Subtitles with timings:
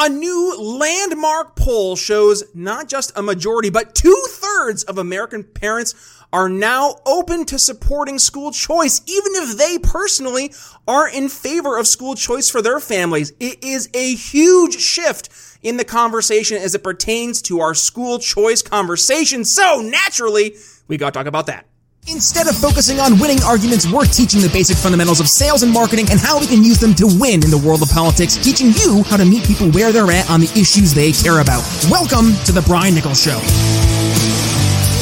[0.00, 6.22] A new landmark poll shows not just a majority, but two thirds of American parents
[6.32, 10.52] are now open to supporting school choice, even if they personally
[10.86, 13.32] are in favor of school choice for their families.
[13.40, 15.30] It is a huge shift
[15.62, 19.44] in the conversation as it pertains to our school choice conversation.
[19.44, 20.54] So naturally,
[20.86, 21.67] we got to talk about that.
[22.10, 26.06] Instead of focusing on winning arguments, we're teaching the basic fundamentals of sales and marketing
[26.10, 29.04] and how we can use them to win in the world of politics, teaching you
[29.04, 31.60] how to meet people where they're at on the issues they care about.
[31.92, 33.36] Welcome to The Brian Nichols Show.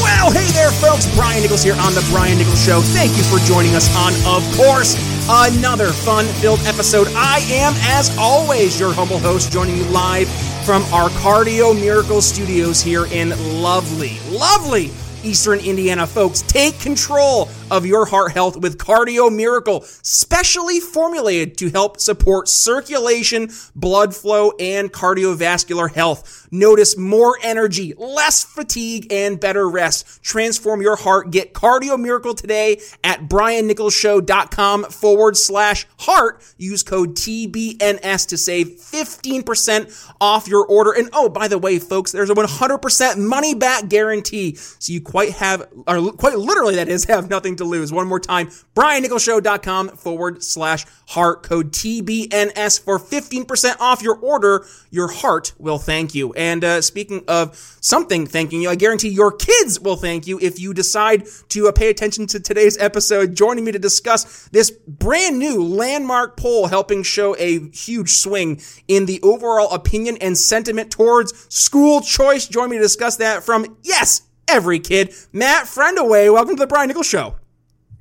[0.02, 1.06] Well, hey there, folks.
[1.14, 2.82] Brian Nichols here on The Brian Nichols Show.
[2.90, 4.98] Thank you for joining us on, of course,
[5.30, 7.06] another fun filled episode.
[7.14, 10.26] I am, as always, your humble host, joining you live
[10.66, 13.30] from our Cardio Miracle Studios here in
[13.62, 14.90] lovely, lovely
[15.26, 16.42] Eastern Indiana folks.
[16.42, 23.50] Take control of your heart health with Cardio Miracle, specially formulated to help support circulation,
[23.74, 26.46] blood flow, and cardiovascular health.
[26.50, 30.22] Notice more energy, less fatigue, and better rest.
[30.22, 31.30] Transform your heart.
[31.30, 36.42] Get Cardio Miracle today at briannicholsshow.com forward slash heart.
[36.56, 40.92] Use code TBNS to save 15% off your order.
[40.92, 44.54] And oh, by the way, folks, there's a 100% money back guarantee.
[44.54, 47.92] So you quite have, or quite literally that is, have nothing to lose.
[47.92, 54.66] One more time, briannicholsshow.com forward slash heart code TBNS for 15% off your order.
[54.90, 56.32] Your heart will thank you.
[56.34, 60.58] And uh, speaking of something thanking you, I guarantee your kids will thank you if
[60.58, 65.38] you decide to uh, pay attention to today's episode, joining me to discuss this brand
[65.38, 71.32] new landmark poll helping show a huge swing in the overall opinion and sentiment towards
[71.54, 72.46] school choice.
[72.46, 75.14] Join me to discuss that from, yes, every kid.
[75.32, 77.36] Matt Frendewey, welcome to the Brian Nichols Show.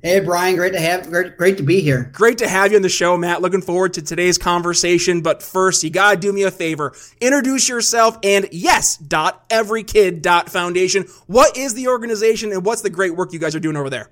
[0.02, 2.10] Hey Brian, great to have great, great to be here.
[2.12, 3.40] Great to have you on the show, Matt.
[3.40, 5.22] Looking forward to today's conversation.
[5.22, 6.92] But first, you gotta do me a favor.
[7.20, 11.06] Introduce yourself and yes, dot every kid dot foundation.
[11.26, 14.10] What is the organization and what's the great work you guys are doing over there?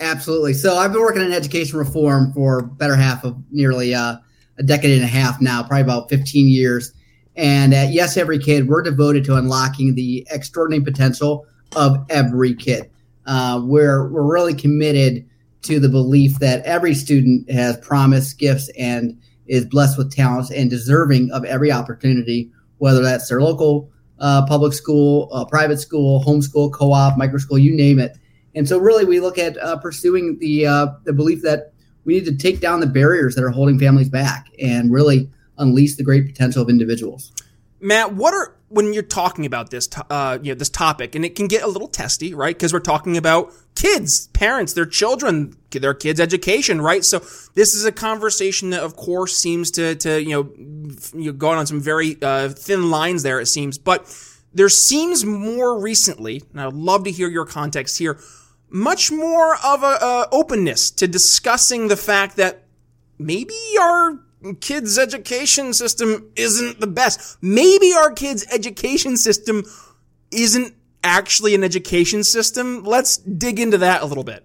[0.00, 0.54] Absolutely.
[0.54, 4.18] So I've been working in education reform for better half of nearly uh,
[4.58, 6.92] a decade and a half now, probably about 15 years.
[7.34, 12.90] And at Yes Every Kid, we're devoted to unlocking the extraordinary potential of every kid.
[13.28, 15.28] Uh, we're we're really committed
[15.62, 20.70] to the belief that every student has promise, gifts, and is blessed with talents and
[20.70, 26.72] deserving of every opportunity, whether that's their local uh, public school, uh, private school, homeschool,
[26.72, 28.16] co-op, micro school, you name it.
[28.54, 31.74] And so, really, we look at uh, pursuing the uh, the belief that
[32.06, 35.96] we need to take down the barriers that are holding families back and really unleash
[35.96, 37.30] the great potential of individuals.
[37.80, 41.34] Matt, what are when you're talking about this, uh, you know, this topic, and it
[41.34, 42.54] can get a little testy, right?
[42.54, 47.04] Because we're talking about kids, parents, their children, their kids' education, right?
[47.04, 47.20] So
[47.54, 50.52] this is a conversation that, of course, seems to, to you know,
[51.18, 53.40] you know going on some very uh, thin lines there.
[53.40, 54.14] It seems, but
[54.52, 58.20] there seems more recently, and I'd love to hear your context here,
[58.68, 62.64] much more of a, a openness to discussing the fact that
[63.18, 64.18] maybe our
[64.60, 67.38] kids' education system isn't the best.
[67.42, 69.64] Maybe our kids' education system
[70.30, 72.84] isn't actually an education system.
[72.84, 74.44] Let's dig into that a little bit.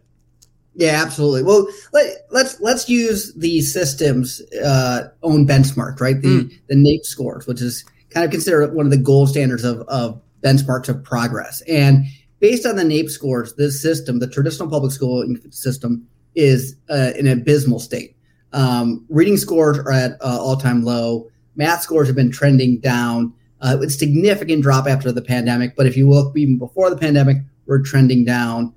[0.75, 1.43] Yeah, absolutely.
[1.43, 6.19] Well, let, us let's, let's use the system's uh, own benchmark, right?
[6.19, 6.59] The mm.
[6.67, 10.19] the NAEP scores, which is kind of considered one of the gold standards of, of
[10.41, 11.61] benchmarks of progress.
[11.67, 12.05] And
[12.39, 17.27] based on the NAEP scores, this system, the traditional public school system, is uh, in
[17.27, 18.15] an abysmal state.
[18.53, 21.29] Um, reading scores are at uh, all time low.
[21.55, 23.33] Math scores have been trending down.
[23.61, 27.37] Uh, it's significant drop after the pandemic, but if you look even before the pandemic,
[27.65, 28.73] we're trending down.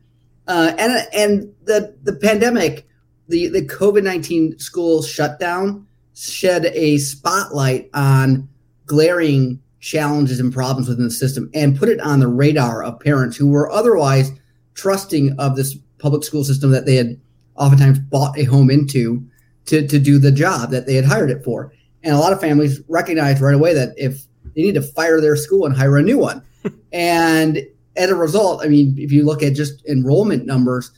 [0.47, 2.89] Uh, and and the the pandemic,
[3.29, 8.49] the the COVID nineteen school shutdown shed a spotlight on
[8.87, 13.37] glaring challenges and problems within the system and put it on the radar of parents
[13.37, 14.33] who were otherwise
[14.75, 17.21] trusting of this public school system that they had
[17.57, 19.25] oftentimes bought a home into
[19.67, 21.73] to, to do the job that they had hired it for.
[22.03, 25.37] And a lot of families recognized right away that if they need to fire their
[25.37, 26.43] school and hire a new one.
[26.93, 27.59] and
[27.97, 30.93] as a result, I mean, if you look at just enrollment numbers,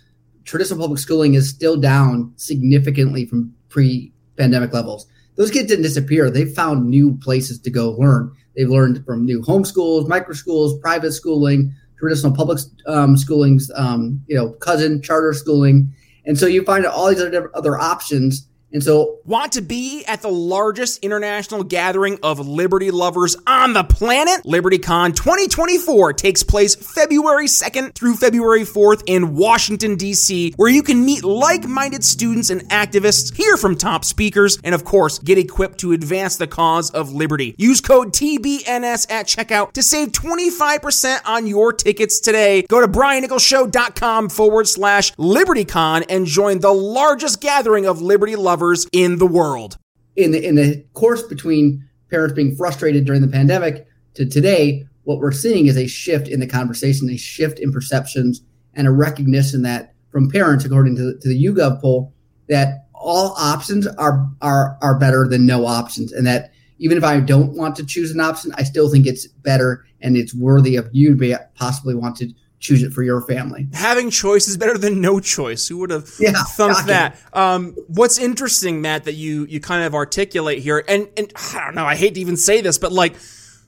[0.44, 5.06] traditional public schooling is still down significantly from pre pandemic levels.
[5.37, 6.31] Those kids didn't disappear.
[6.31, 8.32] They found new places to go learn.
[8.56, 14.37] They've learned from new homeschools, micro schools, private schooling, traditional public um, schoolings, um, you
[14.37, 15.93] know, cousin charter schooling.
[16.25, 20.20] And so you find all these other, other options And so, want to be at
[20.20, 24.43] the largest international gathering of liberty lovers on the planet?
[24.44, 31.03] LibertyCon 2024 takes place February 2nd through February 4th in Washington, D.C., where you can
[31.03, 35.79] meet like minded students and activists, hear from top speakers, and of course, get equipped
[35.79, 37.55] to advance the cause of liberty.
[37.56, 42.62] Use code TBNS at checkout to save 25% on your tickets today.
[42.69, 48.57] Go to briannicholsshow.com forward slash LibertyCon and join the largest gathering of liberty lovers
[48.93, 49.76] in the world.
[50.16, 55.19] In the in the course between parents being frustrated during the pandemic to today, what
[55.19, 58.43] we're seeing is a shift in the conversation, a shift in perceptions,
[58.75, 62.12] and a recognition that from parents, according to, to the YouGov poll,
[62.49, 67.20] that all options are are are better than no options, and that even if I
[67.20, 70.88] don't want to choose an option, I still think it's better and it's worthy of
[70.93, 73.69] you to be possibly want to choose it for your family.
[73.72, 75.69] Having choice is better than no choice.
[75.69, 77.19] Who would have yeah, thumped that?
[77.32, 81.75] Um, what's interesting, Matt, that you you kind of articulate here, and and I don't
[81.75, 83.14] know, I hate to even say this, but like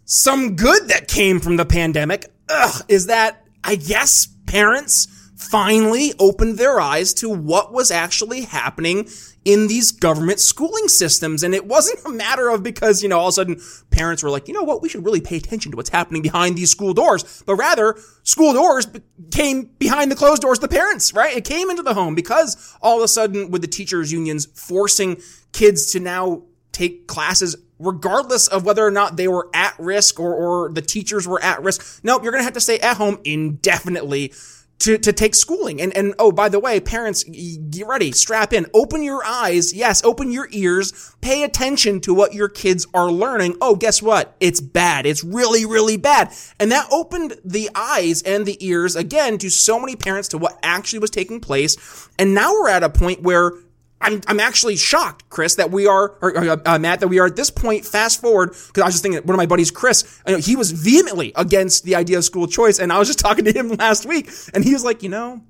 [0.04, 5.06] some good that came from the pandemic ugh, is that I guess parents
[5.36, 9.08] finally opened their eyes to what was actually happening
[9.44, 11.42] in these government schooling systems.
[11.42, 13.60] And it wasn't a matter of because, you know, all of a sudden
[13.90, 16.56] parents were like, you know what, we should really pay attention to what's happening behind
[16.56, 17.42] these school doors.
[17.46, 18.86] But rather, school doors
[19.30, 21.36] came behind the closed doors the parents, right?
[21.36, 25.20] It came into the home because all of a sudden with the teachers unions forcing
[25.52, 26.42] kids to now
[26.72, 31.26] take classes regardless of whether or not they were at risk or, or the teachers
[31.26, 32.04] were at risk.
[32.04, 34.32] Nope, you're going to have to stay at home indefinitely
[34.80, 35.80] to, to take schooling.
[35.80, 39.72] And, and oh, by the way, parents, get ready, strap in, open your eyes.
[39.72, 41.14] Yes, open your ears.
[41.20, 43.56] Pay attention to what your kids are learning.
[43.60, 44.36] Oh, guess what?
[44.40, 45.06] It's bad.
[45.06, 46.32] It's really, really bad.
[46.58, 50.58] And that opened the eyes and the ears again to so many parents to what
[50.62, 52.08] actually was taking place.
[52.18, 53.52] And now we're at a point where
[54.00, 57.36] I'm, I'm actually shocked, Chris, that we are, or, uh, Matt, that we are at
[57.36, 60.38] this point, fast forward, because I was just thinking, one of my buddies, Chris, know,
[60.38, 62.78] he was vehemently against the idea of school choice.
[62.78, 65.42] And I was just talking to him last week, and he was like, you know,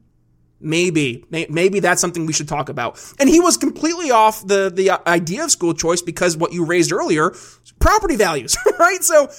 [0.60, 3.00] maybe, maybe that's something we should talk about.
[3.20, 6.92] And he was completely off the, the idea of school choice because what you raised
[6.92, 7.32] earlier,
[7.78, 9.02] property values, right?
[9.02, 9.30] So,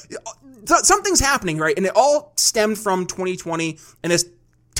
[0.66, 1.76] something's happening, right?
[1.76, 4.26] And it all stemmed from 2020 and this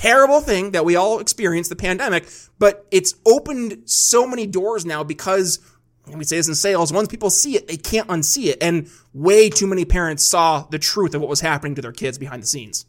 [0.02, 2.28] terrible thing that we all experienced, the pandemic,
[2.58, 5.60] but it's opened so many doors now because
[6.08, 8.58] we say this in sales, once people see it, they can't unsee it.
[8.62, 12.18] And way too many parents saw the truth of what was happening to their kids
[12.18, 12.86] behind the scenes.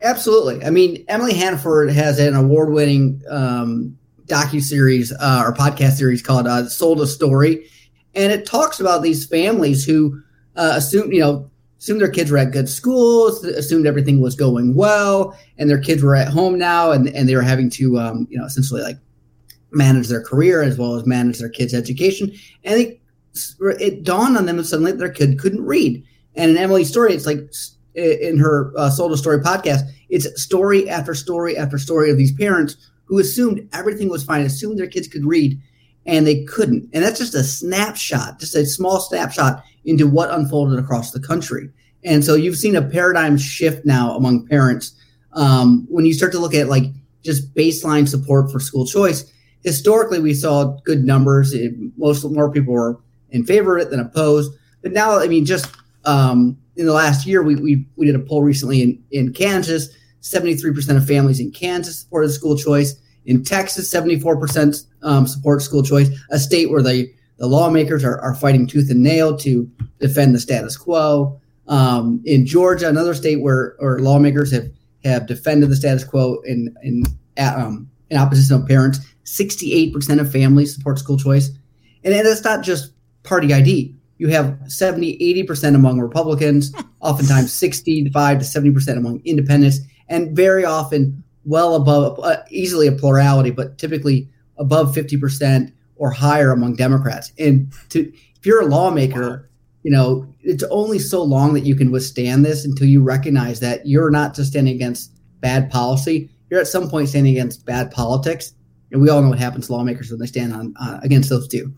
[0.00, 0.64] Absolutely.
[0.64, 6.66] I mean, Emily Hanford has an award-winning um, docu-series uh, or podcast series called uh,
[6.66, 7.68] "Sold a Story,"
[8.14, 10.20] and it talks about these families who
[10.56, 11.50] uh, assume, you know,
[11.82, 16.00] assumed their kids were at good schools, assumed everything was going well, and their kids
[16.00, 18.98] were at home now, and, and they were having to, um, you know, essentially like
[19.72, 22.32] manage their career as well as manage their kids' education.
[22.62, 23.00] And it,
[23.80, 26.04] it dawned on them suddenly their kid couldn't read.
[26.36, 27.40] And in Emily's story, it's like
[27.94, 32.32] in her uh, Sold a Story podcast, it's story after story after story of these
[32.32, 32.76] parents
[33.06, 35.60] who assumed everything was fine, assumed their kids could read,
[36.06, 36.88] and they couldn't.
[36.92, 41.68] And that's just a snapshot, just a small snapshot into what unfolded across the country.
[42.04, 44.94] And so you've seen a paradigm shift now among parents
[45.32, 46.84] um, when you start to look at like
[47.22, 49.30] just baseline support for school choice.
[49.62, 51.52] Historically, we saw good numbers.
[51.52, 52.98] It, most more people were
[53.30, 54.52] in favor of it than opposed.
[54.82, 55.72] But now, I mean, just
[56.04, 59.88] um, in the last year, we, we we did a poll recently in in Kansas.
[60.20, 62.96] Seventy three percent of families in Kansas supported school choice.
[63.26, 66.08] In Texas, seventy four percent um, support school choice.
[66.30, 70.40] A state where the the lawmakers are, are fighting tooth and nail to defend the
[70.40, 71.40] status quo.
[71.68, 74.68] Um, in Georgia, another state where or lawmakers have
[75.04, 77.04] have defended the status quo in in
[77.38, 81.50] um, in opposition of parents, 68% of families support school choice.
[82.04, 83.94] And that's not just party ID.
[84.18, 91.24] You have 70, 80% among Republicans, oftentimes 65 to 70% among independents, and very often
[91.44, 97.32] well above, uh, easily a plurality, but typically above 50% or higher among Democrats.
[97.38, 99.48] And to, if you're a lawmaker,
[99.82, 103.86] you know, it's only so long that you can withstand this until you recognize that
[103.86, 106.30] you're not just standing against bad policy.
[106.50, 108.54] You're at some point standing against bad politics.
[108.92, 111.48] And we all know what happens to lawmakers when they stand on uh, against those
[111.48, 111.74] two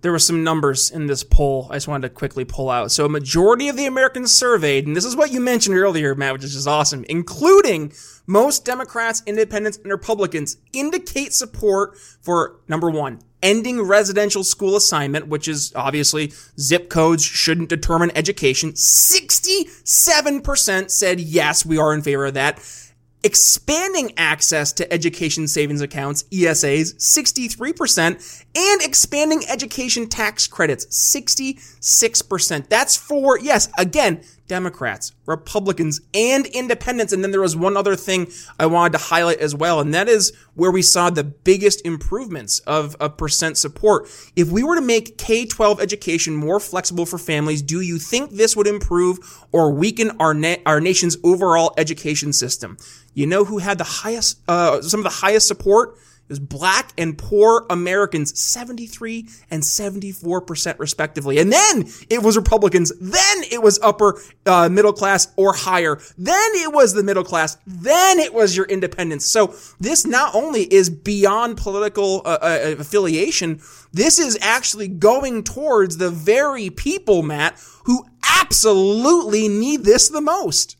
[0.00, 2.92] there were some numbers in this poll I just wanted to quickly pull out.
[2.92, 6.34] So, a majority of the Americans surveyed, and this is what you mentioned earlier, Matt,
[6.34, 7.92] which is just awesome, including
[8.26, 15.48] most Democrats, independents, and Republicans, indicate support for number one, ending residential school assignment, which
[15.48, 18.72] is obviously zip codes shouldn't determine education.
[18.72, 22.58] 67% said yes, we are in favor of that.
[23.24, 32.68] Expanding access to education savings accounts, ESAs, 63%, and expanding education tax credits, 66%.
[32.68, 37.12] That's for, yes, again, Democrats, Republicans, and independents.
[37.12, 40.08] And then there was one other thing I wanted to highlight as well, and that
[40.08, 44.08] is where we saw the biggest improvements of, of percent support.
[44.34, 48.32] If we were to make K 12 education more flexible for families, do you think
[48.32, 49.18] this would improve
[49.52, 52.78] or weaken our, na- our nation's overall education system?
[53.14, 55.96] You know who had the highest, uh, some of the highest support?
[56.28, 61.38] Was black and poor Americans, 73 and 74% respectively.
[61.38, 62.92] And then it was Republicans.
[63.00, 65.98] Then it was upper uh, middle class or higher.
[66.18, 67.56] Then it was the middle class.
[67.66, 69.26] Then it was your independents.
[69.26, 73.60] So this not only is beyond political uh, uh, affiliation,
[73.92, 78.04] this is actually going towards the very people, Matt, who
[78.40, 80.76] absolutely need this the most.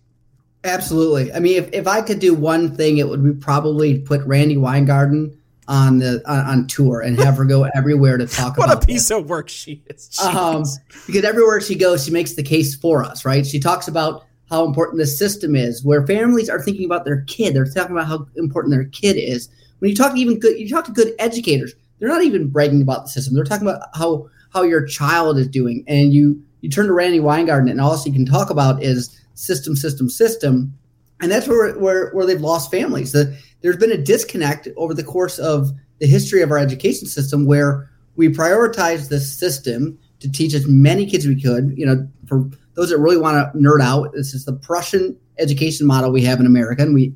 [0.65, 1.33] Absolutely.
[1.33, 4.57] I mean, if, if I could do one thing, it would be probably put Randi
[4.57, 5.38] Weingarten
[5.69, 8.87] on the on, tour and have her go everywhere to talk about what about a
[8.87, 9.19] piece this.
[9.19, 10.19] of work she is.
[10.19, 10.65] Um,
[11.07, 13.47] because everywhere she goes, she makes the case for us, right?
[13.47, 17.55] She talks about how important the system is, where families are thinking about their kid.
[17.55, 19.49] They're talking about how important their kid is.
[19.81, 21.75] When you talk even good, you talk to good educators.
[21.99, 23.35] They're not even bragging about the system.
[23.35, 25.85] They're talking about how how your child is doing.
[25.87, 29.77] And you you turn to Randi Weingarten, and all she can talk about is system,
[29.77, 30.73] system, system.
[31.21, 33.13] And that's where where, where they've lost families.
[33.13, 37.45] The, there's been a disconnect over the course of the history of our education system
[37.45, 41.75] where we prioritize the system to teach as many kids as we could.
[41.77, 45.87] You know, for those that really want to nerd out, this is the Prussian education
[45.87, 47.15] model we have in America, and we,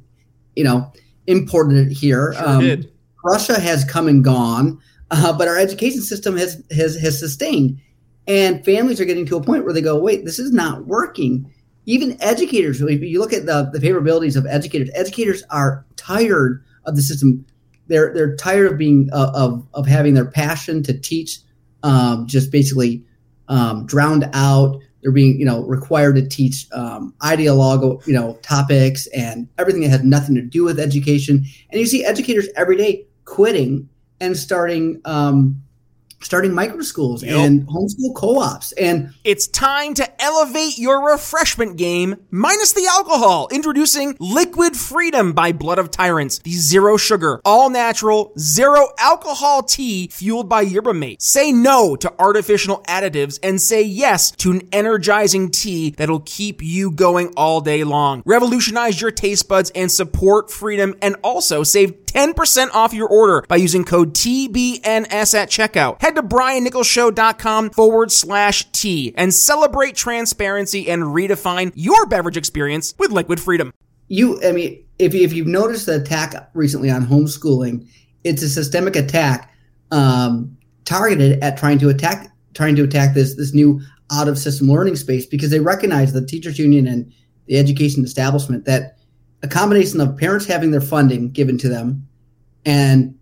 [0.57, 0.93] you know,
[1.27, 2.35] imported it here.
[2.35, 2.93] Sure did.
[3.17, 4.81] Prussia has come and gone,
[5.13, 7.81] uh, but our education system has has has sustained,
[8.27, 11.53] and families are getting to a point where they go, "Wait, this is not working."
[11.85, 17.03] Even educators, you look at the the favorabilities of educators, educators are tired of the
[17.03, 17.45] system.
[17.89, 21.39] They're they're tired of being uh, of of having their passion to teach
[21.83, 23.05] um, just basically
[23.49, 24.81] um, drowned out.
[25.03, 29.91] They're being you know required to teach um, ideological you know topics and everything that
[29.91, 31.45] has nothing to do with education.
[31.71, 33.89] And you see educators every day quitting
[34.21, 35.61] and starting um,
[36.23, 37.37] starting micro schools Yep.
[37.37, 43.49] and homeschool co-ops and It's time to elevate your refreshment game, minus the alcohol.
[43.53, 50.09] Introducing Liquid Freedom by Blood of Tyrants, the zero sugar, all natural, zero alcohol tea
[50.09, 51.21] fueled by yerba mate.
[51.23, 56.91] Say no to artificial additives and say yes to an energizing tea that'll keep you
[56.91, 58.23] going all day long.
[58.25, 63.57] Revolutionize your taste buds and support freedom and also save 10% off your order by
[63.57, 66.01] using code TBNS at checkout.
[66.01, 73.11] Head to briannicholsshow.com forward slash T and celebrate transparency and redefine your beverage experience with
[73.11, 73.73] liquid freedom.
[74.09, 77.89] you i mean if, if you've noticed the attack recently on homeschooling
[78.25, 79.51] it's a systemic attack
[79.91, 84.69] um, targeted at trying to attack trying to attack this this new out of system
[84.69, 87.11] learning space because they recognize the teachers union and
[87.47, 88.99] the education establishment that
[89.43, 92.07] a combination of parents having their funding given to them
[92.65, 93.15] and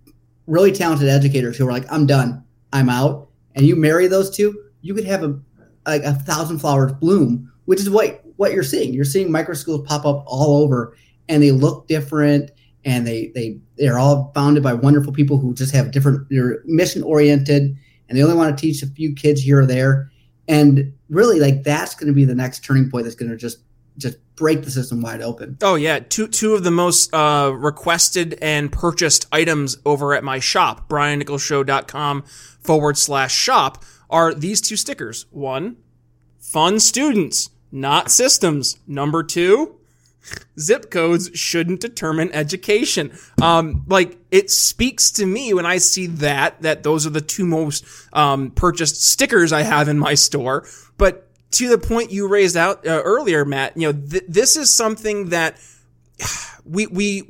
[0.47, 2.45] really talented educators who are like i'm done.
[2.73, 3.29] I'm out.
[3.57, 5.39] And you marry those two you could have a
[5.87, 8.95] like a thousand flowers bloom which is what what you're seeing.
[8.95, 10.97] You're seeing micro schools pop up all over
[11.29, 12.51] and they look different
[12.85, 17.03] and they they they're all founded by wonderful people who just have different they're mission
[17.03, 17.77] oriented
[18.09, 20.11] and they only want to teach a few kids here or there.
[20.49, 23.59] And really like that's going to be the next turning point that's going to just
[24.01, 28.39] just break the system wide open Oh yeah, two two of the most uh, requested
[28.41, 32.23] and purchased items over at my shop, briannicholsshow.com
[32.61, 35.27] forward slash shop, are these two stickers.
[35.31, 35.77] One,
[36.39, 38.79] fun students, not systems.
[38.87, 39.77] Number two,
[40.59, 43.13] zip codes shouldn't determine education.
[43.41, 47.47] Um, like it speaks to me when I see that that those are the two
[47.47, 50.67] most um, purchased stickers I have in my store.
[50.97, 54.73] But to the point you raised out uh, earlier, Matt, you know th- this is
[54.73, 55.59] something that
[56.65, 57.23] we we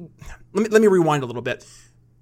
[0.53, 1.67] let me let me rewind a little bit.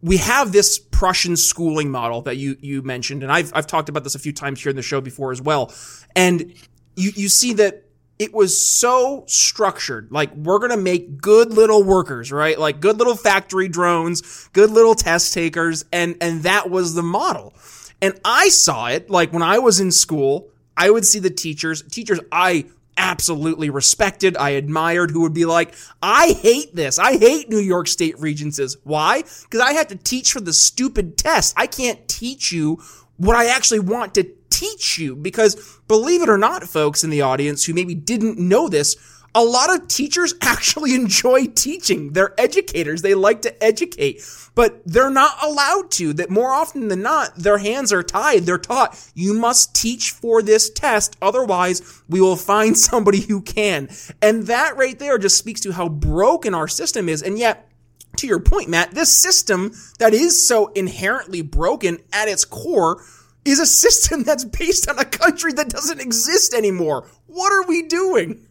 [0.00, 4.04] We have this Prussian schooling model that you you mentioned, and I've I've talked about
[4.04, 5.72] this a few times here in the show before as well.
[6.14, 6.54] And
[6.96, 7.84] you you see that
[8.18, 10.10] it was so structured.
[10.10, 12.58] Like we're gonna make good little workers, right?
[12.58, 17.54] Like good little factory drones, good little test takers, and and that was the model.
[18.00, 20.50] And I saw it like when I was in school.
[20.78, 22.66] I would see the teachers, teachers I
[22.96, 26.98] absolutely respected, I admired, who would be like, I hate this.
[26.98, 28.76] I hate New York State Regencies.
[28.84, 29.22] Why?
[29.22, 31.54] Because I have to teach for the stupid test.
[31.56, 32.82] I can't teach you
[33.16, 35.16] what I actually want to teach you.
[35.16, 38.96] Because believe it or not, folks in the audience who maybe didn't know this,
[39.34, 42.12] a lot of teachers actually enjoy teaching.
[42.12, 43.02] They're educators.
[43.02, 44.22] They like to educate,
[44.54, 46.12] but they're not allowed to.
[46.12, 48.44] That more often than not, their hands are tied.
[48.44, 51.16] They're taught, you must teach for this test.
[51.20, 53.88] Otherwise, we will find somebody who can.
[54.22, 57.22] And that right there just speaks to how broken our system is.
[57.22, 57.68] And yet,
[58.16, 63.02] to your point, Matt, this system that is so inherently broken at its core
[63.44, 67.08] is a system that's based on a country that doesn't exist anymore.
[67.26, 68.46] What are we doing?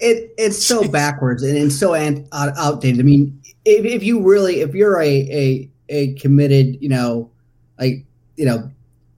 [0.00, 3.00] It it's so backwards and it's so ant, outdated.
[3.00, 7.30] I mean, if, if you really if you're a a a committed, you know,
[7.78, 8.04] like
[8.36, 8.70] you know,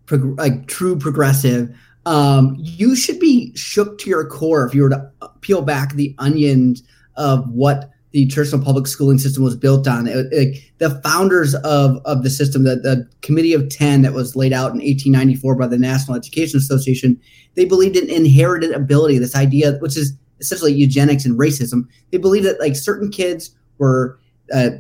[0.07, 1.75] prog- like true progressive,
[2.07, 5.11] um, you should be shook to your core if you were to
[5.41, 6.83] peel back the onions
[7.17, 10.07] of what the traditional public schooling system was built on.
[10.07, 14.37] It, it, the founders of, of the system, the, the Committee of 10 that was
[14.37, 17.19] laid out in 1894 by the National Education Association,
[17.55, 20.13] they believed in inherited ability, this idea, which is
[20.43, 21.89] essentially eugenics and racism.
[22.11, 24.19] They believed that like certain kids were
[24.53, 24.71] uh,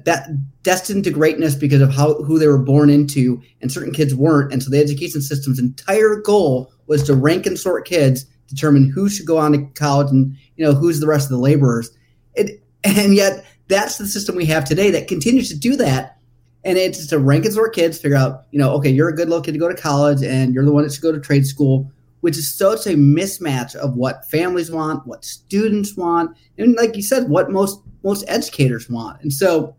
[0.63, 4.53] destined to greatness because of how who they were born into, and certain kids weren't.
[4.53, 9.09] And so the education system's entire goal was to rank and sort kids, determine who
[9.09, 11.91] should go on to college, and you know who's the rest of the laborers.
[12.35, 16.19] It, and yet, that's the system we have today that continues to do that.
[16.65, 19.29] And it's to rank and sort kids, figure out, you know, okay, you're a good
[19.29, 21.47] little kid to go to college, and you're the one that should go to trade
[21.47, 21.91] school,
[22.23, 27.03] which is such a mismatch of what families want, what students want, and like you
[27.03, 29.23] said, what most most educators want.
[29.23, 29.77] And so,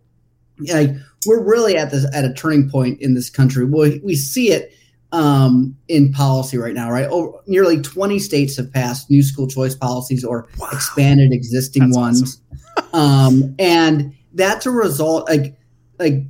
[0.71, 0.91] like,
[1.25, 3.65] we're really at this at a turning point in this country.
[3.65, 4.73] We we see it
[5.11, 7.05] um, in policy right now, right?
[7.07, 10.69] Over, nearly 20 states have passed new school choice policies or wow.
[10.71, 12.21] expanded existing that's ones.
[12.21, 12.43] Awesome
[12.93, 15.29] um, and that's a result.
[15.29, 15.57] Like,
[15.99, 16.23] like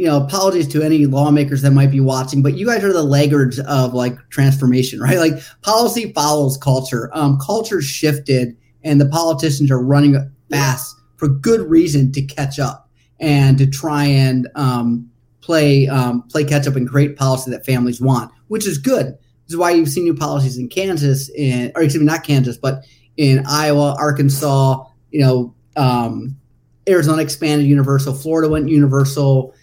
[0.00, 3.02] you know, apologies to any lawmakers that might be watching, but you guys are the
[3.02, 5.18] laggards of like transformation, right?
[5.18, 7.10] Like policy follows culture.
[7.12, 10.16] Um, culture shifted, and the politicians are running
[10.48, 12.88] fast for good reason to catch up
[13.18, 15.06] and to try and um,
[15.42, 19.08] play um, play catch up and create policy that families want, which is good.
[19.08, 22.56] This is why you've seen new policies in Kansas, in, or excuse me, not Kansas,
[22.56, 22.84] but
[23.18, 26.38] in Iowa, Arkansas, you know, um,
[26.88, 29.54] Arizona expanded universal, Florida went universal.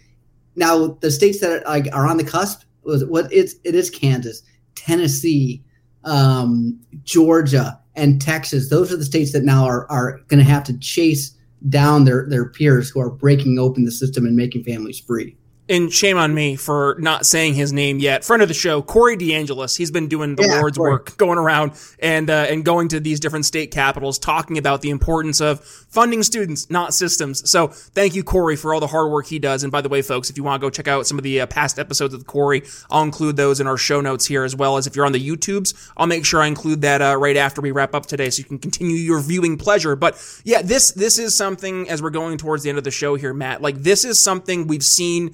[0.58, 3.90] Now the states that are, like, are on the cusp was what it's it is
[3.90, 4.42] Kansas,
[4.76, 5.64] Tennessee,
[6.04, 8.70] um, Georgia, and Texas.
[8.70, 11.34] Those are the states that now are are going to have to chase
[11.70, 15.37] down their their peers who are breaking open the system and making families free
[15.70, 18.24] and shame on me for not saying his name yet.
[18.24, 19.78] Friend of the show, Corey DeAngelis.
[19.78, 20.92] He's been doing the yeah, Lord's Corey.
[20.92, 24.90] work, going around and uh, and going to these different state capitals, talking about the
[24.90, 27.50] importance of funding students, not systems.
[27.50, 29.64] So thank you, Corey, for all the hard work he does.
[29.64, 31.42] And by the way, folks, if you want to go check out some of the
[31.42, 34.78] uh, past episodes with Corey, I'll include those in our show notes here as well
[34.78, 37.62] as if you're on the YouTubes, I'll make sure I include that uh, right after
[37.62, 39.96] we wrap up today, so you can continue your viewing pleasure.
[39.96, 43.16] But yeah, this this is something as we're going towards the end of the show
[43.16, 43.62] here, Matt.
[43.62, 45.34] Like this is something we've seen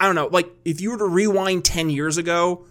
[0.00, 2.66] I don't know, like if you were to rewind 10 years ago,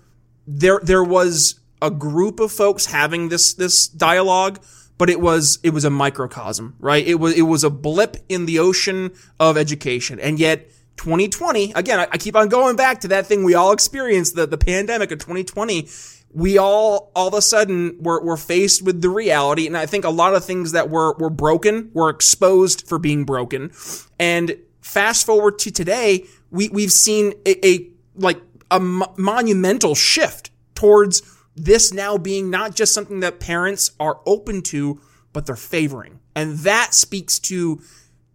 [0.48, 4.62] there there was a group of folks having this this dialogue,
[4.98, 7.06] but it was it was a microcosm, right?
[7.06, 10.20] It was it was a blip in the ocean of education.
[10.20, 13.72] And yet 2020, again, I, I keep on going back to that thing we all
[13.72, 15.88] experienced, the, the pandemic of 2020
[16.36, 20.04] we all all of a sudden were, were faced with the reality and i think
[20.04, 23.72] a lot of things that were were broken were exposed for being broken
[24.18, 28.40] and fast forward to today, we, we've seen a, a like
[28.72, 31.22] a mo- monumental shift towards
[31.56, 35.02] this now being not just something that parents are open to,
[35.34, 36.20] but they're favoring.
[36.36, 37.82] And that speaks to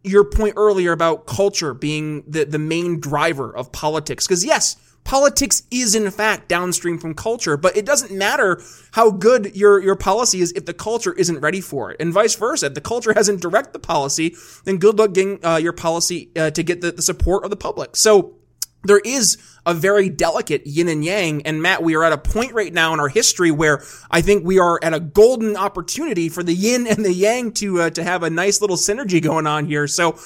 [0.04, 4.26] your point earlier about culture being the, the main driver of politics.
[4.26, 4.76] Because yes,
[5.08, 8.60] Politics is in fact downstream from culture, but it doesn't matter
[8.92, 11.96] how good your, your policy is if the culture isn't ready for it.
[11.98, 12.66] And vice versa.
[12.66, 16.50] If the culture hasn't direct the policy, then good luck getting uh, your policy uh,
[16.50, 17.96] to get the, the support of the public.
[17.96, 18.34] So
[18.84, 21.40] there is a very delicate yin and yang.
[21.46, 24.44] And Matt, we are at a point right now in our history where I think
[24.44, 28.04] we are at a golden opportunity for the yin and the yang to uh, to
[28.04, 29.86] have a nice little synergy going on here.
[29.86, 30.18] So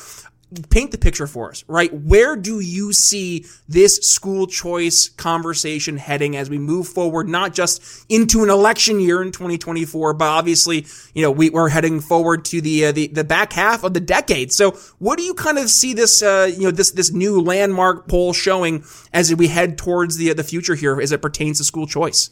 [0.68, 1.92] paint the picture for us, right?
[1.92, 8.04] Where do you see this school choice conversation heading as we move forward, not just
[8.08, 12.60] into an election year in 2024, but obviously, you know, we, are heading forward to
[12.60, 14.52] the, uh, the, the back half of the decade.
[14.52, 18.08] So what do you kind of see this, uh, you know, this, this new landmark
[18.08, 21.86] poll showing as we head towards the, the future here as it pertains to school
[21.86, 22.30] choice?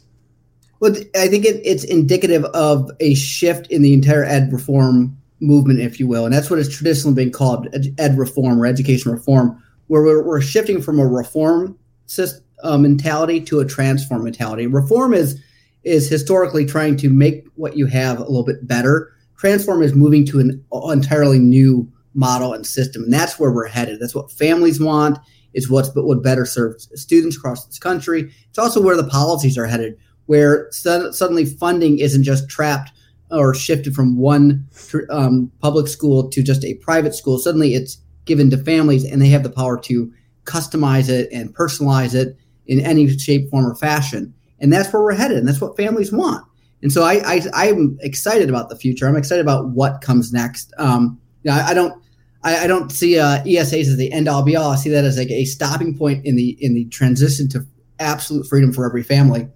[0.79, 5.79] Well, I think it, it's indicative of a shift in the entire ed reform movement,
[5.79, 9.11] if you will, and that's what it's traditionally been called ed, ed reform or education
[9.11, 14.67] reform, where we're, we're shifting from a reform system, uh, mentality to a transform mentality.
[14.67, 15.41] Reform is
[15.83, 19.11] is historically trying to make what you have a little bit better.
[19.37, 23.99] Transform is moving to an entirely new model and system, and that's where we're headed.
[23.99, 25.17] That's what families want.
[25.53, 28.31] It's what's what better serves students across this country.
[28.49, 32.91] It's also where the policies are headed, where suddenly funding isn't just trapped
[33.31, 34.67] or shifted from one
[35.09, 37.37] um, public school to just a private school.
[37.39, 40.11] Suddenly, it's given to families, and they have the power to
[40.45, 44.33] customize it and personalize it in any shape, form, or fashion.
[44.59, 46.45] And that's where we're headed, and that's what families want.
[46.81, 49.07] And so I, I am excited about the future.
[49.07, 50.73] I'm excited about what comes next.
[50.77, 52.01] Um, you know, I, I don't
[52.43, 54.71] I, I, don't see uh, ESAs as the end all be all.
[54.71, 57.65] I see that as like a stopping point in the in the transition to
[57.99, 59.47] absolute freedom for every family.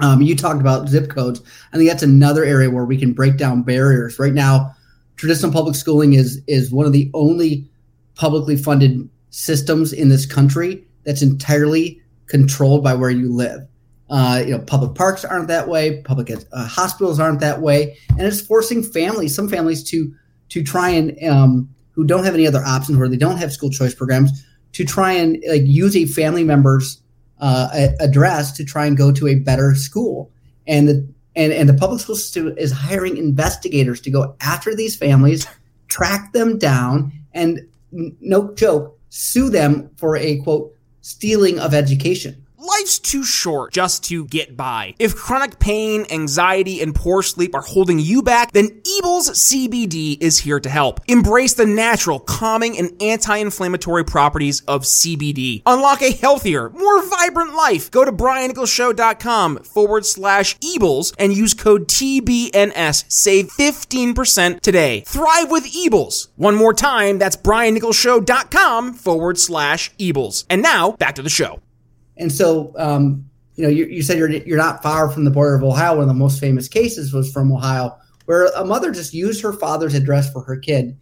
[0.00, 1.40] Um, you talked about zip codes.
[1.72, 4.18] I think that's another area where we can break down barriers.
[4.18, 4.74] Right now,
[5.16, 7.68] traditional public schooling is is one of the only
[8.14, 13.66] publicly funded systems in this country that's entirely controlled by where you live.
[14.08, 16.02] Uh, you know, public parks aren't that way.
[16.02, 20.12] Public uh, hospitals aren't that way, and it's forcing families, some families, to
[20.48, 23.70] to try and um, who don't have any other options, where they don't have school
[23.70, 27.00] choice programs, to try and like use a family member's
[27.40, 30.30] uh, address to try and go to a better school.
[30.66, 34.96] And the and, and the public school system is hiring investigators to go after these
[34.96, 35.46] families,
[35.88, 37.60] track them down, and
[37.92, 42.39] no joke, sue them for a quote stealing of education.
[42.60, 44.94] Life's too short just to get by.
[44.98, 50.36] If chronic pain, anxiety, and poor sleep are holding you back, then Ebels CBD is
[50.36, 51.00] here to help.
[51.08, 55.62] Embrace the natural, calming, and anti-inflammatory properties of CBD.
[55.64, 57.90] Unlock a healthier, more vibrant life.
[57.90, 63.10] Go to briannicholsshow.com forward slash Ebels and use code TBNS.
[63.10, 65.00] Save 15% today.
[65.06, 66.28] Thrive with Ebels.
[66.36, 70.44] One more time, that's briannicholsshow.com forward slash Ebels.
[70.50, 71.62] And now, back to the show.
[72.20, 73.24] And so, um,
[73.56, 75.94] you know, you, you, said you're you're not far from the border of Ohio.
[75.94, 79.54] One of the most famous cases was from Ohio, where a mother just used her
[79.54, 80.96] father's address for her kid,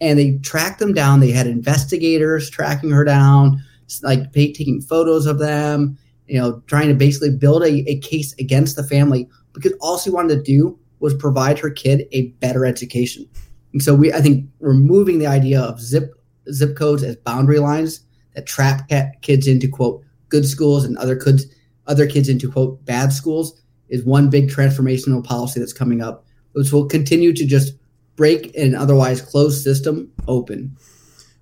[0.00, 1.20] and they tracked them down.
[1.20, 3.62] They had investigators tracking her down,
[4.02, 5.98] like taking photos of them.
[6.26, 10.10] You know, trying to basically build a, a case against the family because all she
[10.10, 13.26] wanted to do was provide her kid a better education.
[13.72, 16.12] And so we, I think, removing the idea of zip
[16.52, 18.00] zip codes as boundary lines
[18.34, 18.90] that trap
[19.22, 21.46] kids into quote good schools and other kids
[21.86, 26.70] other kids into quote bad schools is one big transformational policy that's coming up, which
[26.72, 27.74] will continue to just
[28.16, 30.76] break an otherwise closed system open.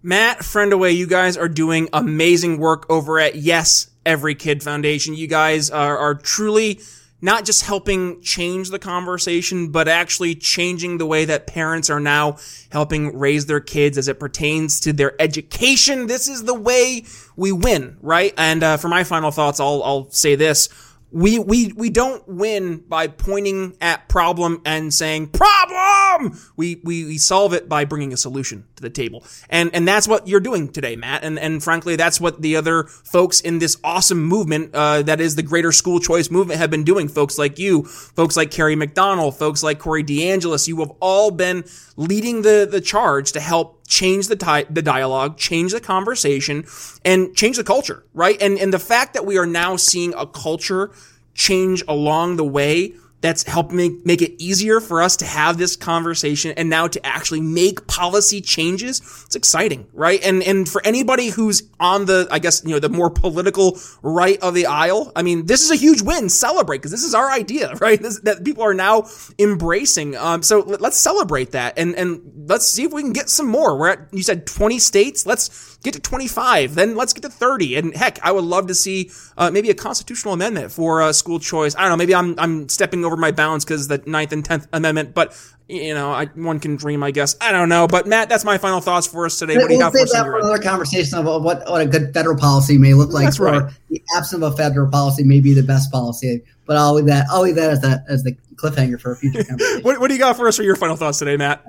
[0.02, 5.14] Matt Frendewey, you guys are doing amazing work over at Yes Every Kid Foundation.
[5.14, 6.80] You guys are, are truly
[7.20, 12.36] not just helping change the conversation, but actually changing the way that parents are now
[12.70, 16.06] helping raise their kids as it pertains to their education.
[16.06, 17.04] This is the way
[17.36, 18.34] we win, right?
[18.36, 20.68] And uh, for my final thoughts, I'll, I'll say this
[21.12, 26.38] we we we don't win by pointing at problem and saying problem.
[26.56, 30.08] We, we we solve it by bringing a solution to the table, and and that's
[30.08, 31.22] what you're doing today, Matt.
[31.22, 35.36] And and frankly, that's what the other folks in this awesome movement, uh, that is
[35.36, 37.08] the Greater School Choice movement, have been doing.
[37.08, 41.64] Folks like you, folks like Kerry McDonald, folks like Corey DeAngelis, you have all been
[41.96, 46.64] leading the the charge to help change the the dialogue, change the conversation,
[47.04, 48.40] and change the culture, right?
[48.40, 50.90] And and the fact that we are now seeing a culture
[51.34, 55.74] change along the way that's helped make, make it easier for us to have this
[55.74, 59.00] conversation and now to actually make policy changes.
[59.26, 60.22] It's exciting, right?
[60.22, 64.38] And, and for anybody who's on the, I guess, you know, the more political right
[64.40, 66.28] of the aisle, I mean, this is a huge win.
[66.28, 68.00] Celebrate because this is our idea, right?
[68.00, 70.16] This, that people are now embracing.
[70.16, 73.78] Um, so let's celebrate that and, and let's see if we can get some more.
[73.78, 75.26] We're at, you said 20 states.
[75.26, 77.76] Let's get to 25, then let's get to 30.
[77.76, 81.38] And heck, I would love to see, uh, maybe a constitutional amendment for, uh, school
[81.38, 81.74] choice.
[81.76, 81.96] I don't know.
[81.96, 85.34] Maybe I'm, I'm stepping over my bounds because the ninth and tenth amendment, but
[85.68, 87.34] you know, I, one can dream, I guess.
[87.40, 89.56] I don't know, but Matt, that's my final thoughts for us today.
[89.56, 90.12] What do you we'll got for us?
[90.12, 93.24] For another conversation about what, what a good federal policy may look like.
[93.24, 93.72] That's right.
[93.90, 97.26] The absence of a federal policy may be the best policy, but I'll leave that.
[97.30, 99.82] I'll leave that as the as the cliffhanger for a future conversation.
[99.82, 101.64] what, what do you got for us for your final thoughts today, Matt?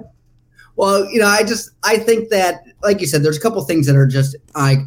[0.77, 3.87] Well, you know, I just I think that, like you said, there's a couple things
[3.87, 4.77] that are just like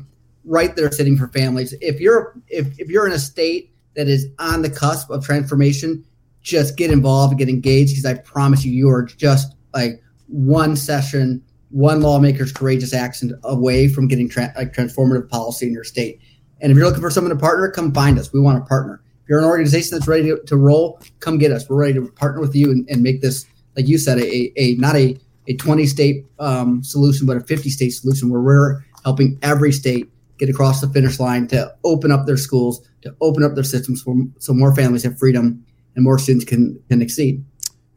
[0.45, 1.75] right there sitting for families.
[1.81, 6.05] If you're if if you're in a state that is on the cusp of transformation,
[6.43, 11.43] just get involved, get engaged, because I promise you, you are just like one session,
[11.71, 16.21] one lawmaker's courageous action away from getting tra- like transformative policy in your state.
[16.61, 18.33] And if you're looking for someone to partner, come find us.
[18.33, 19.03] We want to partner.
[19.25, 21.69] If you're an organization that's ready to, to roll, come get us.
[21.69, 24.77] We're ready to partner with you and, and make this, like you said, a, a
[24.77, 29.39] not a, a 20 state um, solution, but a 50 state solution where we're helping
[29.43, 33.55] every state get across the finish line to open up their schools, to open up
[33.55, 34.05] their systems
[34.39, 37.45] so more families have freedom and more students can can exceed.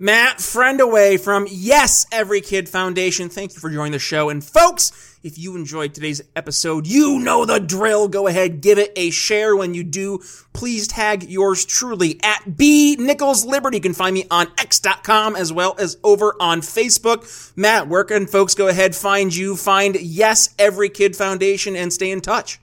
[0.03, 3.29] Matt Frendewey from Yes Every Kid Foundation.
[3.29, 4.27] Thank you for joining the show.
[4.27, 8.09] And folks, if you enjoyed today's episode, you know the drill.
[8.09, 9.55] Go ahead, give it a share.
[9.55, 10.19] When you do,
[10.51, 13.77] please tag yours truly at B Nichols Liberty.
[13.77, 17.55] You can find me on X.com as well as over on Facebook.
[17.55, 22.11] Matt, where can folks go ahead, find you, find Yes Every Kid Foundation, and stay
[22.11, 22.59] in touch?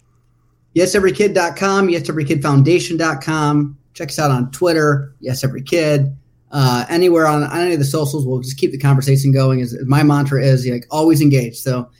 [0.76, 3.78] YesEveryKid.com, YesEveryKidFoundation.com.
[3.94, 6.14] Check us out on Twitter, Yes Every Kid
[6.50, 8.26] uh, anywhere on, on, any of the socials.
[8.26, 9.60] We'll just keep the conversation going.
[9.60, 11.58] Is my mantra is like always engage.
[11.58, 11.90] So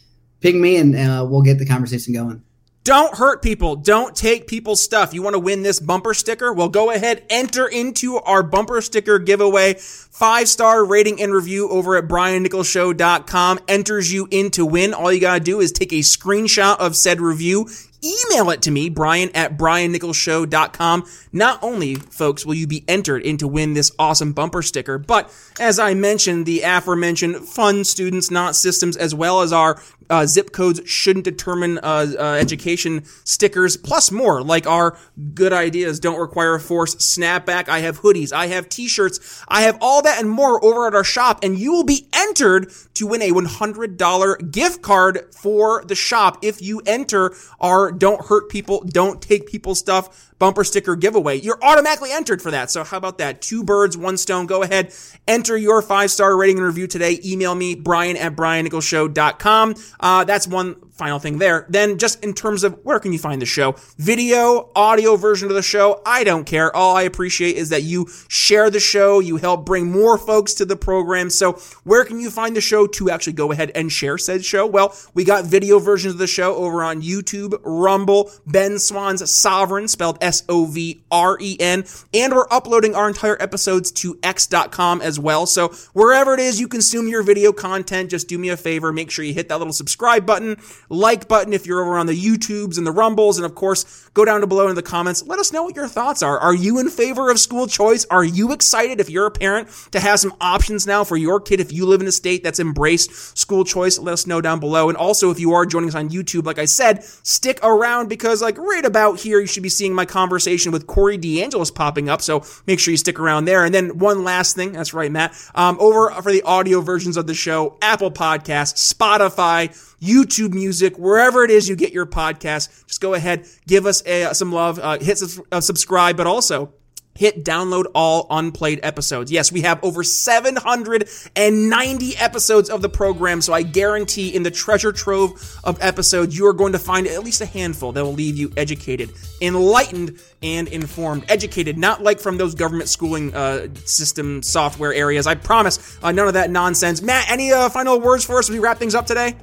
[0.40, 2.42] ping me and uh, we'll get the conversation going.
[2.82, 3.76] Don't hurt people.
[3.76, 5.12] Don't take people's stuff.
[5.12, 6.50] You want to win this bumper sticker?
[6.50, 9.74] Well, go ahead, enter into our bumper sticker giveaway.
[9.74, 14.94] Five star rating and review over at briannicholsshow.com enters you in to win.
[14.94, 17.68] All you got to do is take a screenshot of said review,
[18.04, 21.08] email it to me, Brian at briannicholsshow.com.
[21.32, 25.32] Not only, folks, will you be entered in to win this awesome bumper sticker, but
[25.58, 30.52] as I mentioned, the aforementioned fun students, not systems, as well as our uh, zip
[30.52, 34.98] codes shouldn't determine uh, uh, education stickers, plus more, like our
[35.34, 37.68] good ideas don't require a force snapback.
[37.68, 41.04] I have hoodies, I have t-shirts, I have all that and more over at our
[41.04, 46.38] shop, and you will be entered to win a $100 gift card for the shop
[46.42, 51.38] if you enter our don't hurt people, don't take people's stuff bumper sticker giveaway.
[51.38, 52.72] You're automatically entered for that.
[52.72, 53.40] So how about that?
[53.40, 54.46] Two birds, one stone.
[54.46, 54.92] Go ahead,
[55.28, 57.20] enter your five star rating and review today.
[57.24, 59.74] Email me, Brian at BrianNicholsShow.com.
[60.00, 61.64] Uh, that's one final thing there.
[61.70, 63.74] Then just in terms of where can you find the show?
[63.96, 66.02] Video, audio version of the show.
[66.04, 66.76] I don't care.
[66.76, 69.18] All I appreciate is that you share the show.
[69.18, 71.30] You help bring more folks to the program.
[71.30, 74.66] So where can you find the show to actually go ahead and share said show?
[74.66, 79.88] Well, we got video versions of the show over on YouTube, Rumble, Ben Swann's Sovren
[79.88, 85.44] spelled S-O-V-R-E-N, and we're uploading our entire episodes to X.com as well.
[85.44, 88.92] So wherever it is you consume your video content, just do me a favor.
[88.92, 90.56] Make sure you hit that little subscribe button
[90.88, 93.38] like button if you're over on the YouTubes and the Rumbles.
[93.38, 95.24] And of course, go down to below in the comments.
[95.26, 96.38] Let us know what your thoughts are.
[96.38, 98.06] Are you in favor of school choice?
[98.08, 101.58] Are you excited if you're a parent to have some options now for your kid
[101.58, 103.98] if you live in a state that's embraced school choice?
[103.98, 104.88] Let us know down below.
[104.88, 108.40] And also, if you are joining us on YouTube, like I said, stick around because
[108.40, 112.20] like right about here, you should be seeing my conversation with Corey DeAngelis popping up.
[112.20, 113.64] So make sure you stick around there.
[113.64, 114.72] And then one last thing.
[114.72, 115.34] That's right, Matt.
[115.54, 119.68] Um, over for the audio versions of the show, Apple Podcasts, Spotify,
[120.00, 122.86] YouTube Music, wherever it is you get your podcast.
[122.86, 126.74] Just go ahead, give us a, some love, uh, hit uh, subscribe, but also
[127.20, 129.30] hit download all unplayed episodes.
[129.30, 134.90] Yes, we have over 790 episodes of the program, so I guarantee in the treasure
[134.90, 138.38] trove of episodes, you are going to find at least a handful that will leave
[138.38, 141.26] you educated, enlightened, and informed.
[141.28, 145.26] Educated, not like from those government schooling uh, system software areas.
[145.26, 147.02] I promise, uh, none of that nonsense.
[147.02, 149.36] Matt, any uh, final words for us as we wrap things up today?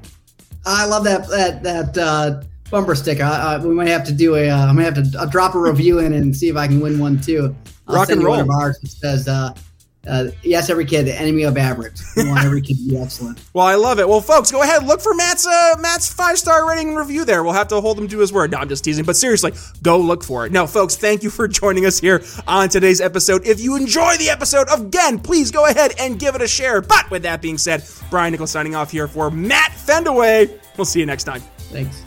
[0.66, 3.24] I love that that that uh, bumper sticker.
[3.24, 4.50] I, we might have to do a.
[4.50, 6.80] Uh, I might have to I'll drop a review in and see if I can
[6.80, 7.56] win one too.
[7.88, 8.38] I'll Rock and roll.
[8.38, 9.54] One of ours that says, uh,
[10.08, 12.00] uh, "Yes, every kid, the enemy of average.
[12.16, 14.08] We want every kid to be excellent." Well, I love it.
[14.08, 17.44] Well, folks, go ahead look for Matt's uh, Matt's five star rating and review there.
[17.44, 18.52] We'll have to hold him to his word.
[18.52, 20.52] No, I'm just teasing, but seriously, go look for it.
[20.52, 23.48] Now, folks, thank you for joining us here on today's episode.
[23.48, 26.82] If you enjoy the episode, again, please go ahead and give it a share.
[26.82, 30.60] But with that being said, Brian Nichols signing off here for Matt Frendewey.
[30.78, 31.42] We'll see you next time.
[31.72, 32.07] Thanks.